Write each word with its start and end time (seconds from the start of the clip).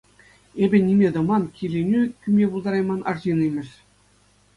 Эпӗ 0.63 0.77
ниме 0.87 1.09
тӑман, 1.15 1.43
киленӳ 1.57 2.01
кӳме 2.21 2.45
пултарайман 2.55 3.01
арҫын 3.13 3.39
имӗш. 3.47 3.69